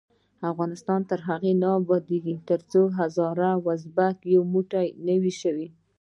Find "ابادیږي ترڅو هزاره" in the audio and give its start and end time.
1.79-3.49